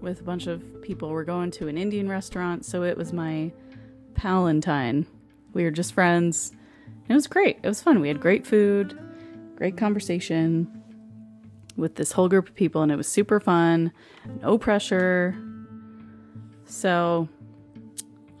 [0.00, 1.10] with a bunch of people.
[1.10, 2.64] We're going to an Indian restaurant.
[2.64, 3.52] So it was my
[4.14, 5.06] Palentine.
[5.52, 6.52] We were just friends.
[7.08, 7.58] It was great.
[7.62, 8.00] It was fun.
[8.00, 8.98] We had great food,
[9.56, 10.79] great conversation
[11.76, 13.92] with this whole group of people, and it was super fun.
[14.42, 15.34] No pressure.
[16.64, 17.28] So,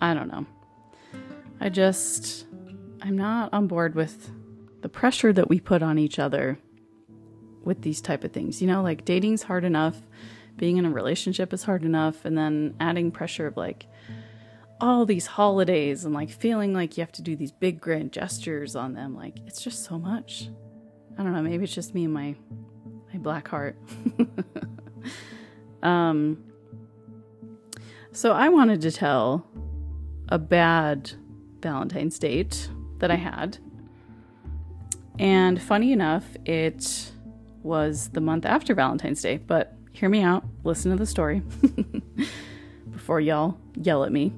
[0.00, 0.46] I don't know.
[1.60, 2.46] I just,
[3.02, 4.30] I'm not on board with
[4.82, 6.58] the pressure that we put on each other
[7.62, 8.62] with these type of things.
[8.62, 10.00] You know, like dating's hard enough,
[10.56, 13.86] being in a relationship is hard enough, and then adding pressure of like,
[14.80, 18.74] all these holidays and like feeling like you have to do these big grand gestures
[18.74, 20.48] on them like it's just so much
[21.18, 22.34] i don't know maybe it's just me and my
[23.12, 23.76] my black heart
[25.82, 26.42] um
[28.12, 29.46] so i wanted to tell
[30.28, 31.12] a bad
[31.60, 33.58] valentine's date that i had
[35.18, 37.12] and funny enough it
[37.62, 41.42] was the month after valentine's day but hear me out listen to the story
[42.90, 44.32] before y'all yell at me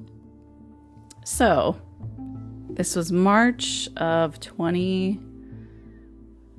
[1.25, 1.79] so,
[2.69, 5.19] this was March of 20.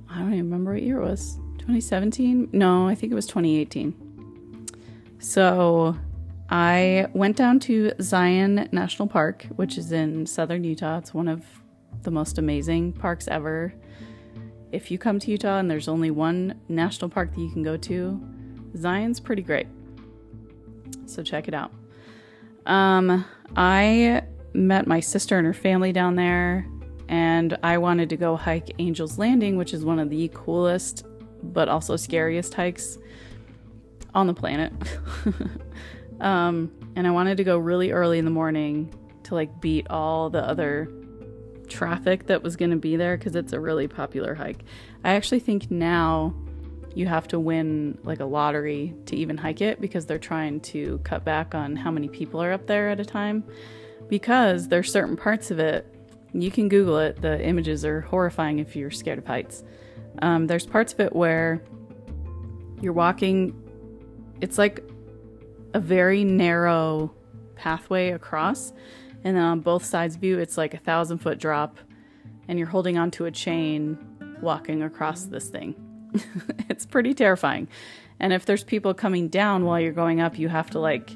[0.08, 1.38] I don't even remember what year it was.
[1.64, 2.50] 2017?
[2.52, 4.68] No, I think it was 2018.
[5.18, 5.96] So,
[6.50, 10.98] I went down to Zion National Park, which is in southern Utah.
[10.98, 11.42] It's one of
[12.02, 13.72] the most amazing parks ever.
[14.72, 17.78] If you come to Utah and there's only one national park that you can go
[17.78, 18.20] to,
[18.76, 19.66] Zion's pretty great.
[21.06, 21.72] So check it out.
[22.66, 23.24] Um,
[23.56, 24.22] I
[24.52, 26.66] met my sister and her family down there,
[27.08, 31.06] and I wanted to go hike Angel's Landing, which is one of the coolest
[31.52, 32.98] but also scariest hikes
[34.14, 34.72] on the planet.
[36.20, 40.30] um, and I wanted to go really early in the morning to like beat all
[40.30, 40.90] the other
[41.68, 44.64] traffic that was going to be there because it's a really popular hike.
[45.02, 46.34] I actually think now
[46.94, 50.98] you have to win like a lottery to even hike it because they're trying to
[51.04, 53.44] cut back on how many people are up there at a time
[54.08, 55.86] because there's certain parts of it
[56.32, 59.64] you can google it the images are horrifying if you're scared of heights
[60.22, 61.62] um, there's parts of it where
[62.80, 63.60] you're walking
[64.40, 64.84] it's like
[65.72, 67.12] a very narrow
[67.56, 68.72] pathway across
[69.22, 71.78] and then on both sides view it's like a thousand foot drop
[72.48, 73.98] and you're holding onto a chain
[74.40, 75.74] walking across this thing
[76.68, 77.66] it's pretty terrifying
[78.20, 81.10] and if there's people coming down while you're going up you have to like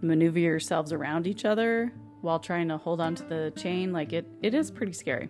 [0.00, 3.92] maneuver yourselves around each other while trying to hold onto the chain.
[3.92, 5.28] Like it, it is pretty scary.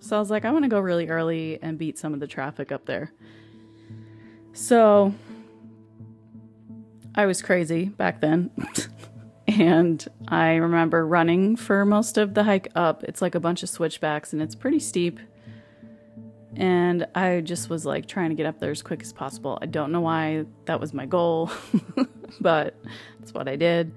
[0.00, 2.26] So I was like, I want to go really early and beat some of the
[2.26, 3.12] traffic up there.
[4.52, 5.14] So
[7.14, 8.50] I was crazy back then.
[9.48, 13.02] and I remember running for most of the hike up.
[13.04, 15.18] It's like a bunch of switchbacks and it's pretty steep.
[16.56, 19.58] And I just was like trying to get up there as quick as possible.
[19.62, 21.50] I don't know why that was my goal,
[22.40, 22.74] but
[23.18, 23.92] that's what I did.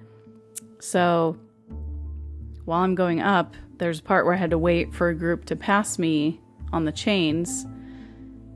[0.79, 1.37] So
[2.65, 5.45] while I'm going up, there's a part where I had to wait for a group
[5.45, 6.39] to pass me
[6.71, 7.65] on the chains.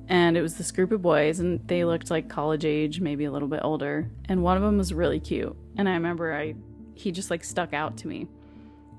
[0.08, 3.32] And it was this group of boys, and they looked like college age, maybe a
[3.32, 4.08] little bit older.
[4.26, 5.58] And one of them was really cute.
[5.78, 6.54] And I remember I,
[6.94, 8.28] he just like stuck out to me.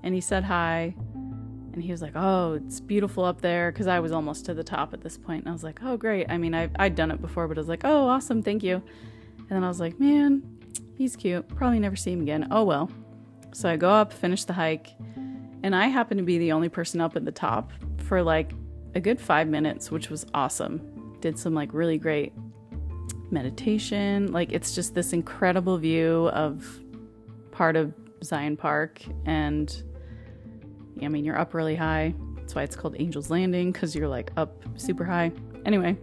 [0.02, 0.96] And he said hi.
[1.14, 3.70] And he was like, Oh, it's beautiful up there.
[3.70, 5.44] Cause I was almost to the top at this point.
[5.44, 6.26] And I was like, Oh, great.
[6.28, 8.42] I mean, I, I'd done it before, but I was like, Oh, awesome.
[8.42, 8.82] Thank you.
[9.38, 10.42] And then I was like, Man,
[10.96, 11.46] he's cute.
[11.54, 12.48] Probably never see him again.
[12.50, 12.90] Oh, well.
[13.52, 14.88] So I go up, finish the hike,
[15.66, 17.72] and I happened to be the only person up at the top
[18.04, 18.52] for like
[18.94, 21.16] a good five minutes, which was awesome.
[21.20, 22.32] Did some like really great
[23.32, 24.30] meditation.
[24.30, 26.64] Like it's just this incredible view of
[27.50, 27.92] part of
[28.22, 29.02] Zion Park.
[29.24, 29.82] And
[31.02, 32.14] I mean, you're up really high.
[32.36, 35.32] That's why it's called Angel's Landing because you're like up super high.
[35.64, 35.96] Anyway,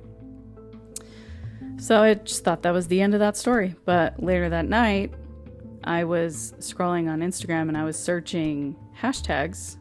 [1.78, 3.76] so I just thought that was the end of that story.
[3.86, 5.14] But later that night,
[5.86, 9.78] I was scrolling on Instagram and I was searching hashtags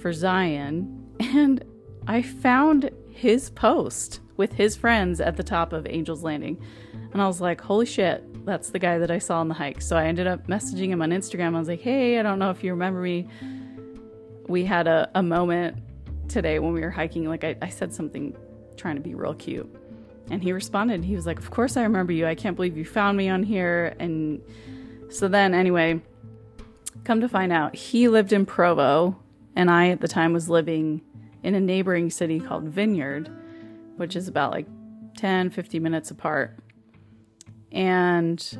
[0.00, 1.62] for Zion, and
[2.06, 6.58] I found his post with his friends at the top of Angel's Landing.
[7.12, 9.82] And I was like, holy shit, that's the guy that I saw on the hike.
[9.82, 11.54] So I ended up messaging him on Instagram.
[11.54, 13.28] I was like, hey, I don't know if you remember me.
[14.48, 15.76] We had a, a moment
[16.28, 17.28] today when we were hiking.
[17.28, 18.34] Like, I, I said something
[18.76, 19.68] trying to be real cute.
[20.30, 21.04] And he responded.
[21.04, 22.26] He was like, Of course I remember you.
[22.26, 23.94] I can't believe you found me on here.
[23.98, 24.40] And
[25.10, 26.00] so then, anyway,
[27.04, 29.16] come to find out, he lived in Provo,
[29.56, 31.02] and I at the time was living
[31.42, 33.30] in a neighboring city called Vineyard,
[33.96, 34.66] which is about like
[35.16, 36.58] 10, 50 minutes apart.
[37.72, 38.58] And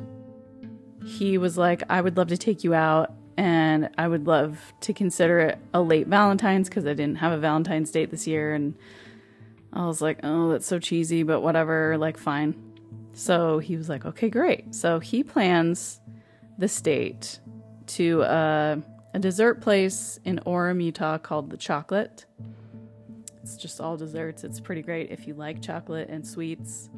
[1.05, 4.93] he was like, I would love to take you out and I would love to
[4.93, 8.53] consider it a late Valentine's because I didn't have a Valentine's date this year.
[8.53, 8.75] And
[9.73, 12.55] I was like, oh, that's so cheesy, but whatever, like, fine.
[13.13, 14.75] So he was like, okay, great.
[14.75, 15.99] So he plans
[16.57, 17.39] this date
[17.95, 18.77] to uh,
[19.13, 22.25] a dessert place in Orem, Utah called The Chocolate.
[23.43, 24.43] It's just all desserts.
[24.43, 26.89] It's pretty great if you like chocolate and sweets.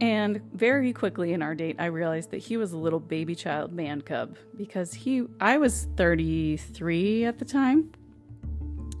[0.00, 3.72] And very quickly in our date, I realized that he was a little baby child
[3.72, 7.92] man cub because he, I was 33 at the time.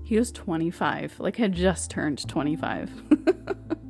[0.04, 2.90] He was 25, like had just turned 25.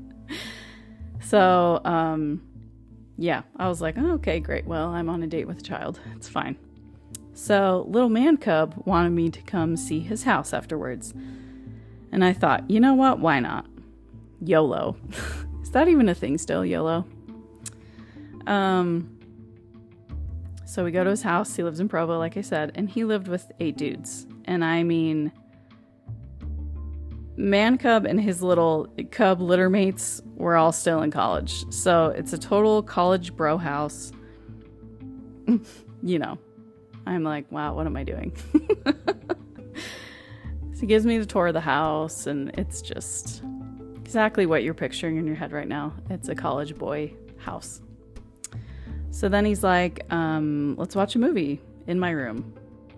[1.20, 2.42] so, um,
[3.18, 4.66] yeah, I was like, oh, okay, great.
[4.66, 6.00] Well, I'm on a date with a child.
[6.14, 6.56] It's fine.
[7.34, 11.14] So, little man cub wanted me to come see his house afterwards.
[12.12, 13.20] And I thought, you know what?
[13.20, 13.66] Why not?
[14.44, 14.96] YOLO.
[15.62, 17.06] Is that even a thing still, YOLO?
[18.46, 19.18] Um,
[20.66, 21.54] so we go to his house.
[21.54, 24.26] He lives in Provo, like I said, and he lived with eight dudes.
[24.44, 25.32] And I mean,
[27.36, 31.64] Man Cub and his little cub litter mates were all still in college.
[31.72, 34.12] So it's a total college bro house.
[36.02, 36.38] you know,
[37.06, 38.36] I'm like, wow, what am I doing?
[40.74, 43.42] so he gives me the tour of the house, and it's just
[43.96, 45.94] exactly what you're picturing in your head right now.
[46.10, 47.80] It's a college boy house.
[49.10, 52.54] So then he's like, um, let's watch a movie in my room.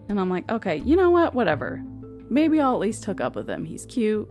[0.08, 1.34] And I'm like, okay, you know what?
[1.34, 1.82] Whatever.
[2.30, 3.64] Maybe I'll at least hook up with him.
[3.64, 4.30] He's cute.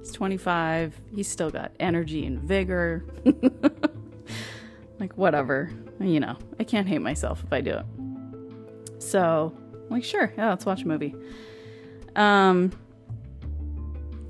[0.00, 1.00] He's 25.
[1.14, 3.04] He's still got energy and vigor.
[4.98, 5.70] like, whatever.
[6.00, 7.86] You know, I can't hate myself if I do it.
[9.02, 9.52] So,
[9.90, 11.14] like, sure, yeah, let's watch a movie.
[12.14, 12.72] Um,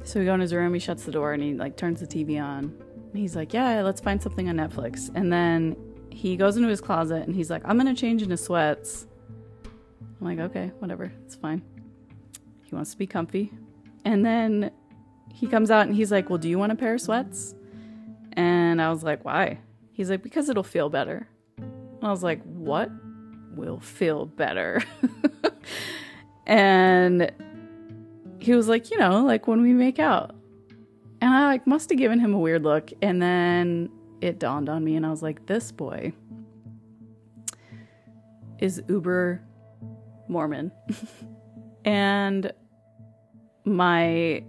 [0.04, 2.06] so we go in his room, he shuts the door, and he like turns the
[2.06, 2.64] TV on.
[2.64, 5.76] And he's like, "Yeah, let's find something on Netflix." And then
[6.10, 9.06] he goes into his closet and he's like, "I'm gonna change into sweats."
[10.20, 11.62] I'm like, "Okay, whatever, it's fine."
[12.62, 13.52] He wants to be comfy,
[14.04, 14.70] and then
[15.32, 17.54] he comes out and he's like, "Well, do you want a pair of sweats?"
[18.32, 19.58] And I was like, "Why?"
[19.92, 22.90] He's like, "Because it'll feel better." And I was like, "What?"
[23.54, 24.82] Will feel better.
[26.46, 27.30] and
[28.38, 30.34] he was like, you know, like when we make out.
[31.20, 33.90] And I like must have given him a weird look and then
[34.20, 36.12] it dawned on me and I was like, this boy
[38.58, 39.42] is uber
[40.28, 40.72] Mormon.
[41.84, 42.52] and
[43.64, 44.42] my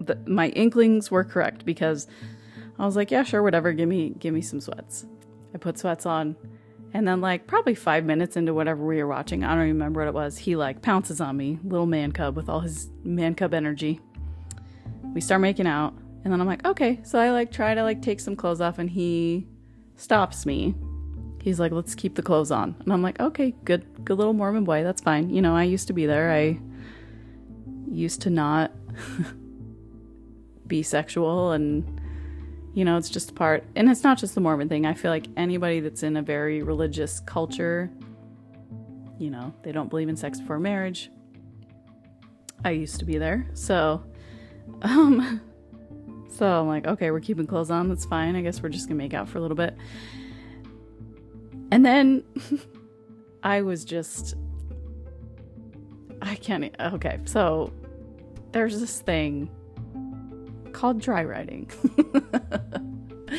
[0.00, 2.06] the, my inklings were correct because
[2.78, 5.06] I was like, yeah, sure, whatever, give me give me some sweats.
[5.54, 6.36] I put sweats on
[6.92, 10.08] and then, like, probably five minutes into whatever we were watching, I don't remember what
[10.08, 13.54] it was, he, like, pounces on me, little man cub with all his man cub
[13.54, 14.00] energy.
[15.14, 17.00] We start making out, and then I'm like, okay.
[17.02, 19.46] So I, like, try to, like, take some clothes off, and he
[19.96, 20.74] stops me.
[21.42, 22.74] He's like, let's keep the clothes on.
[22.80, 24.82] And I'm like, okay, good, good little Mormon boy.
[24.82, 25.30] That's fine.
[25.30, 26.30] You know, I used to be there.
[26.30, 26.60] I
[27.90, 28.72] used to not
[30.66, 31.99] be sexual and
[32.72, 34.86] you know, it's just part, and it's not just the Mormon thing.
[34.86, 37.90] I feel like anybody that's in a very religious culture,
[39.18, 41.10] you know, they don't believe in sex before marriage.
[42.64, 43.48] I used to be there.
[43.54, 44.04] So,
[44.82, 45.40] um,
[46.28, 47.88] so I'm like, okay, we're keeping clothes on.
[47.88, 48.36] That's fine.
[48.36, 49.76] I guess we're just gonna make out for a little bit.
[51.72, 52.22] And then
[53.42, 54.34] I was just,
[56.22, 57.72] I can't, okay, so
[58.52, 59.50] there's this thing
[60.72, 61.70] called dry riding.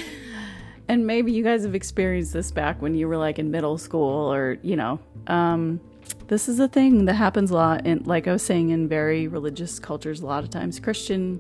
[0.88, 4.34] and maybe you guys have experienced this back when you were like in middle school
[4.34, 5.80] or, you know, um,
[6.28, 9.28] this is a thing that happens a lot in like I was saying in very
[9.28, 11.40] religious cultures a lot of times Christian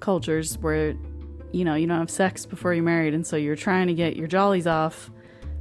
[0.00, 0.94] cultures where
[1.52, 4.16] you know, you don't have sex before you're married and so you're trying to get
[4.16, 5.10] your jollies off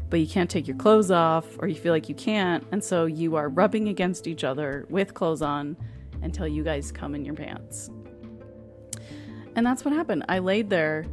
[0.09, 3.05] but you can't take your clothes off or you feel like you can't and so
[3.05, 5.75] you are rubbing against each other with clothes on
[6.21, 7.89] until you guys come in your pants.
[9.59, 10.23] And that's what happened.
[10.29, 11.03] I laid there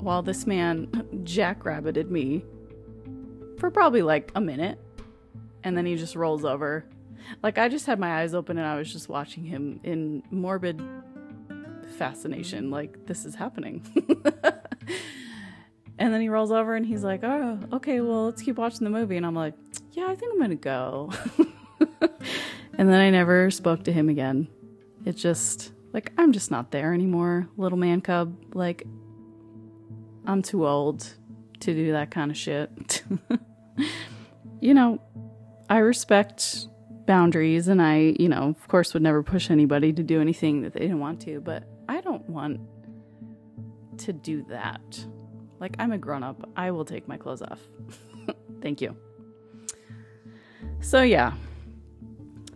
[0.00, 0.86] while this man
[1.24, 2.42] jackrabbited me
[3.58, 4.80] for probably like a minute.
[5.62, 6.86] And then he just rolls over.
[7.42, 10.80] like I just had my eyes open and I was just watching him in morbid
[11.98, 12.70] fascination.
[12.70, 13.82] Like this is happening.
[15.98, 18.90] and then he rolls over and he's like, "Oh, okay, well let's keep watching the
[18.90, 19.52] movie." And I'm like,
[19.90, 21.12] "Yeah, I think I'm gonna go."
[22.00, 24.48] and then I never spoke to him again.
[25.04, 28.54] It just like I'm just not there anymore, little man cub.
[28.54, 28.86] Like
[30.26, 31.14] I'm too old
[31.60, 33.02] to do that kind of shit.
[34.60, 35.00] you know,
[35.68, 36.66] I respect
[37.06, 40.72] boundaries and I, you know, of course would never push anybody to do anything that
[40.72, 42.60] they didn't want to, but I don't want
[43.98, 45.04] to do that.
[45.60, 46.48] Like I'm a grown up.
[46.56, 47.60] I will take my clothes off.
[48.62, 48.96] Thank you.
[50.80, 51.32] So yeah.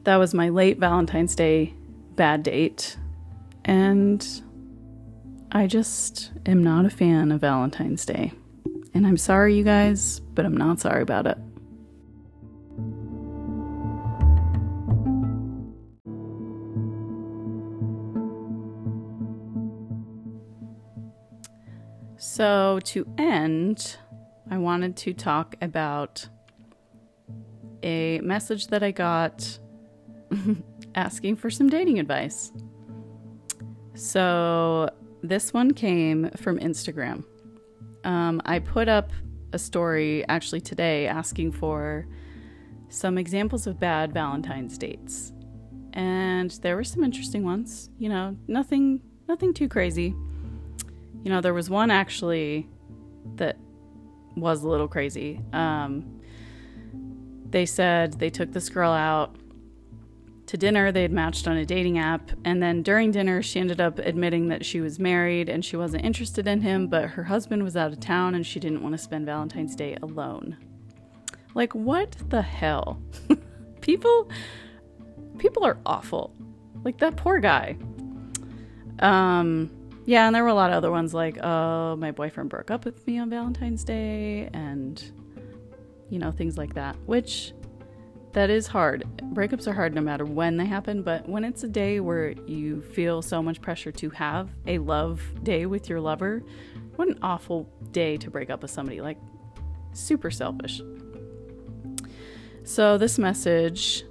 [0.05, 1.74] That was my late Valentine's Day
[2.14, 2.97] bad date.
[3.67, 4.25] And
[5.51, 8.33] I just am not a fan of Valentine's Day.
[8.95, 11.37] And I'm sorry, you guys, but I'm not sorry about it.
[22.19, 23.97] So, to end,
[24.49, 26.29] I wanted to talk about
[27.83, 29.59] a message that I got
[30.95, 32.53] asking for some dating advice.
[33.97, 34.91] So,
[35.23, 37.25] this one came from Instagram.
[38.05, 39.11] Um, I put up
[39.55, 42.07] a story actually today asking for
[42.91, 45.33] some examples of bad Valentine's dates.
[45.95, 50.15] And there were some interesting ones, you know, nothing nothing too crazy.
[51.23, 52.69] You know, there was one actually
[53.37, 53.57] that
[54.37, 55.41] was a little crazy.
[55.55, 56.21] Um,
[57.49, 59.35] they said they took this girl out
[60.47, 60.93] to dinner.
[60.93, 62.31] They had matched on a dating app.
[62.45, 66.05] And then during dinner, she ended up admitting that she was married and she wasn't
[66.05, 68.99] interested in him, but her husband was out of town and she didn't want to
[68.99, 70.57] spend Valentine's Day alone.
[71.55, 73.01] Like, what the hell?
[73.81, 74.29] people,
[75.39, 76.35] people are awful.
[76.85, 77.77] Like that poor guy.
[79.01, 79.71] Um,
[80.05, 82.85] yeah, and there were a lot of other ones like, oh, my boyfriend broke up
[82.85, 85.03] with me on Valentine's Day, and
[86.09, 87.53] you know, things like that, which
[88.37, 89.07] that is hard.
[89.32, 92.82] Breakups are hard no matter when they happen, but when it's a day where you
[92.82, 96.43] feel so much pressure to have a love day with your lover,
[96.97, 99.01] what an awful day to break up with somebody.
[99.01, 99.16] Like,
[99.95, 100.82] super selfish.
[102.62, 104.05] So, this message,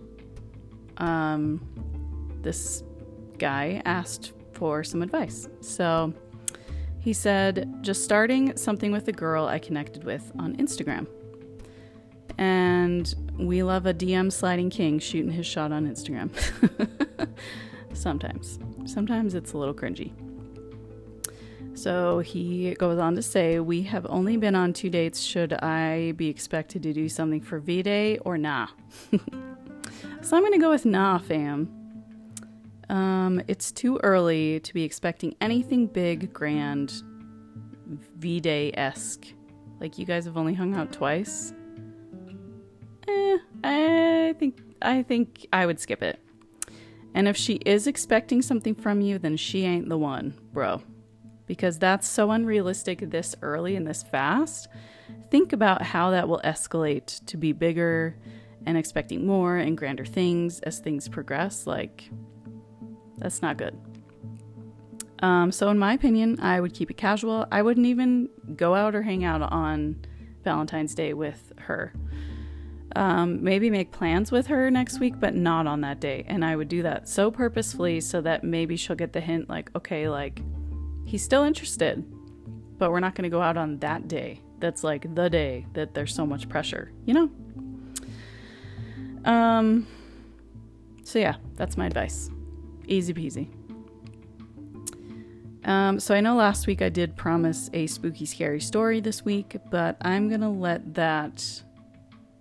[0.97, 1.61] um,
[2.41, 2.81] this
[3.37, 5.47] guy asked for some advice.
[5.61, 6.15] So,
[6.99, 11.05] he said, just starting something with a girl I connected with on Instagram.
[12.37, 16.29] And we love a DM sliding king shooting his shot on Instagram.
[17.93, 18.59] Sometimes.
[18.85, 20.11] Sometimes it's a little cringy.
[21.75, 25.21] So he goes on to say, We have only been on two dates.
[25.21, 28.67] Should I be expected to do something for V Day or nah?
[30.21, 31.69] so I'm going to go with nah, fam.
[32.89, 36.93] Um, it's too early to be expecting anything big, grand,
[38.17, 39.27] V Day esque.
[39.81, 41.53] Like, you guys have only hung out twice.
[43.07, 46.19] Eh, I think I think I would skip it.
[47.13, 50.81] And if she is expecting something from you, then she ain't the one, bro.
[51.47, 54.67] Because that's so unrealistic this early and this fast.
[55.31, 58.17] Think about how that will escalate to be bigger
[58.65, 61.65] and expecting more and grander things as things progress.
[61.65, 62.09] Like,
[63.17, 63.79] that's not good.
[65.19, 67.45] Um, so, in my opinion, I would keep it casual.
[67.51, 70.03] I wouldn't even go out or hang out on
[70.43, 71.93] Valentine's Day with her
[72.95, 76.23] um, maybe make plans with her next week, but not on that day.
[76.27, 79.69] And I would do that so purposefully so that maybe she'll get the hint like,
[79.75, 80.41] okay, like
[81.05, 82.03] he's still interested,
[82.77, 84.41] but we're not going to go out on that day.
[84.59, 87.29] That's like the day that there's so much pressure, you know?
[89.25, 89.87] Um,
[91.03, 92.29] so yeah, that's my advice.
[92.87, 93.49] Easy peasy.
[95.65, 99.57] Um, so I know last week I did promise a spooky, scary story this week,
[99.71, 101.63] but I'm gonna let that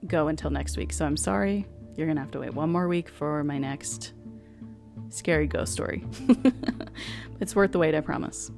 [0.07, 0.93] go until next week.
[0.93, 1.67] So I'm sorry.
[1.97, 4.13] You're going to have to wait one more week for my next
[5.11, 6.05] scary ghost story.
[7.41, 8.51] it's worth the wait, I promise.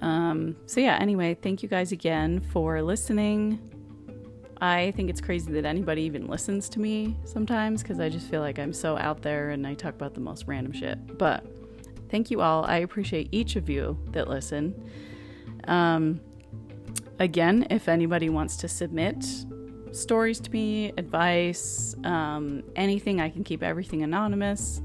[0.00, 3.58] Um, so, yeah, anyway, thank you guys again for listening.
[4.60, 8.40] I think it's crazy that anybody even listens to me sometimes because I just feel
[8.40, 11.18] like I'm so out there and I talk about the most random shit.
[11.18, 11.44] But
[12.10, 12.64] thank you all.
[12.64, 14.90] I appreciate each of you that listen.
[15.66, 16.20] Um,
[17.18, 19.24] again, if anybody wants to submit
[19.94, 23.20] stories to me, advice, um, anything.
[23.20, 24.80] I can keep everything anonymous.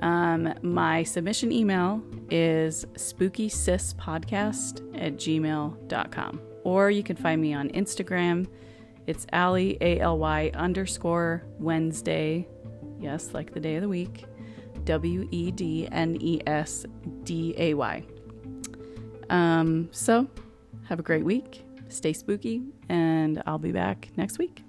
[0.00, 6.40] Um, my submission email is spookysispodcast at gmail.com.
[6.64, 8.46] Or you can find me on Instagram.
[9.06, 12.46] It's Aly, A L Y underscore Wednesday
[13.00, 14.24] Yes, like the day of the week.
[14.84, 16.86] W E D N E S
[17.24, 18.04] D A Y.
[19.28, 20.28] Um, so,
[20.88, 21.65] have a great week.
[21.88, 24.65] Stay spooky, and I'll be back next week.